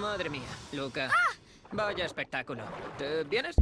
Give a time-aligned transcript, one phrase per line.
[0.00, 0.40] Madre mía,
[0.72, 1.10] Luca.
[1.72, 2.62] Vaya espectáculo.
[2.96, 3.54] ¿Te vienes?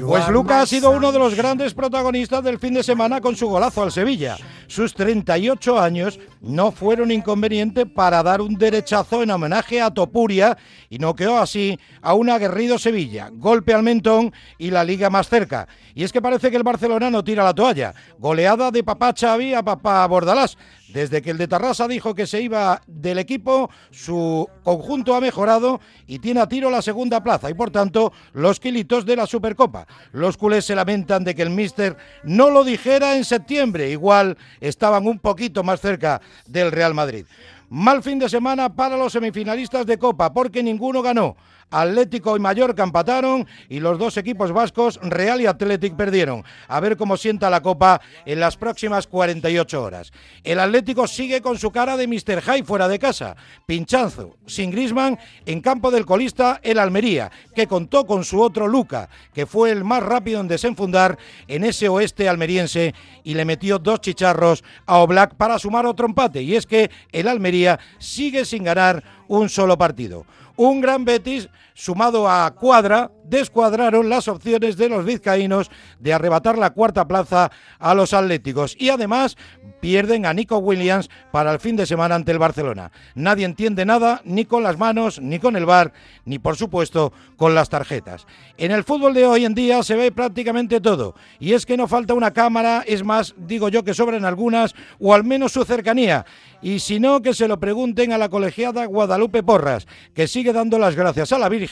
[0.00, 3.48] Pues Luca ha sido uno de los grandes protagonistas del fin de semana con su
[3.48, 4.36] golazo al Sevilla.
[4.66, 10.56] Sus 38 años no fueron inconveniente para dar un derechazo en homenaje a Topuria
[10.88, 13.30] y no quedó así a un aguerrido Sevilla.
[13.32, 15.68] Golpe al mentón y la liga más cerca.
[15.94, 17.94] Y es que parece que el Barcelona no tira la toalla.
[18.18, 20.56] Goleada de papá Xavi a papá Bordalás.
[20.92, 25.80] Desde que el de Tarrasa dijo que se iba del equipo, su conjunto ha mejorado
[26.06, 29.81] y tiene a tiro la segunda plaza y por tanto los kilitos de la Supercopa.
[30.12, 35.06] Los culés se lamentan de que el míster no lo dijera en septiembre, igual estaban
[35.06, 37.26] un poquito más cerca del Real Madrid.
[37.68, 41.36] Mal fin de semana para los semifinalistas de Copa porque ninguno ganó.
[41.72, 46.44] Atlético y Mallorca empataron y los dos equipos vascos, Real y Athletic, perdieron.
[46.68, 50.12] A ver cómo sienta la Copa en las próximas 48 horas.
[50.44, 52.40] El Atlético sigue con su cara de Mr.
[52.42, 53.36] High fuera de casa.
[53.66, 59.08] Pinchazo, sin Grisman, en campo del colista el Almería, que contó con su otro Luca,
[59.32, 62.94] que fue el más rápido en desenfundar en ese oeste almeriense
[63.24, 66.42] y le metió dos chicharros a Oblak para sumar otro empate.
[66.42, 70.26] Y es que el Almería sigue sin ganar un solo partido.
[70.56, 71.48] Un gran Betis
[71.82, 77.94] sumado a Cuadra descuadraron las opciones de los vizcaínos de arrebatar la cuarta plaza a
[77.94, 79.36] los atléticos y además
[79.80, 82.92] pierden a Nico Williams para el fin de semana ante el Barcelona.
[83.16, 85.92] Nadie entiende nada ni con las manos, ni con el bar,
[86.24, 88.26] ni por supuesto con las tarjetas.
[88.58, 91.88] En el fútbol de hoy en día se ve prácticamente todo y es que no
[91.88, 96.26] falta una cámara, es más, digo yo que sobran algunas o al menos su cercanía
[96.60, 100.78] y si no que se lo pregunten a la colegiada Guadalupe Porras, que sigue dando
[100.78, 101.71] las gracias a la Virgen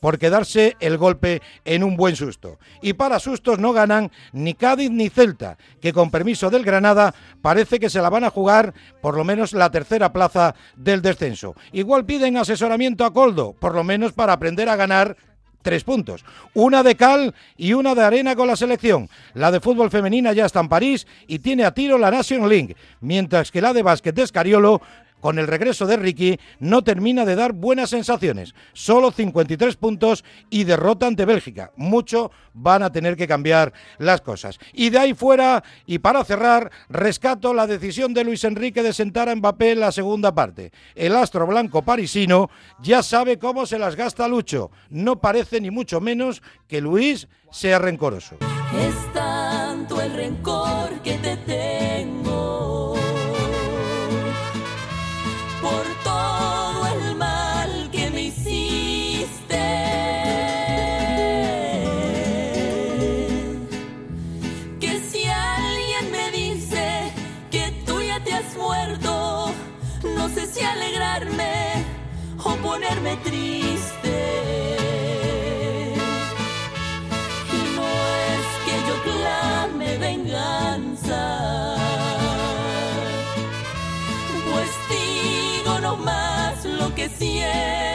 [0.00, 2.58] por quedarse el golpe en un buen susto.
[2.82, 7.78] Y para sustos no ganan ni Cádiz ni Celta, que con permiso del Granada parece
[7.80, 11.54] que se la van a jugar por lo menos la tercera plaza del descenso.
[11.72, 15.16] Igual piden asesoramiento a Coldo, por lo menos para aprender a ganar
[15.62, 16.24] tres puntos.
[16.54, 19.08] Una de cal y una de arena con la selección.
[19.34, 22.76] La de fútbol femenina ya está en París y tiene a tiro la Nation League,
[23.00, 24.80] mientras que la de básquet de Escariolo
[25.20, 28.54] con el regreso de Ricky, no termina de dar buenas sensaciones.
[28.72, 31.72] Solo 53 puntos y derrota ante Bélgica.
[31.76, 34.58] Mucho van a tener que cambiar las cosas.
[34.72, 39.28] Y de ahí fuera, y para cerrar, rescato la decisión de Luis Enrique de sentar
[39.28, 40.72] a Mbappé en la segunda parte.
[40.94, 44.70] El astro blanco parisino ya sabe cómo se las gasta Lucho.
[44.88, 48.36] No parece ni mucho menos que Luis sea rencoroso.
[48.78, 51.36] Es tanto el rencor que te
[68.60, 69.52] muerto,
[70.16, 71.84] no sé si alegrarme
[72.44, 74.16] o ponerme triste.
[77.58, 77.88] Y no
[78.32, 81.22] es que yo clame venganza,
[84.50, 87.89] pues digo nomás lo que siento.